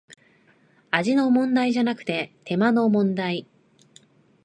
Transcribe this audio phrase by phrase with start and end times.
[0.89, 3.47] 味の問題じゃなく手間の問題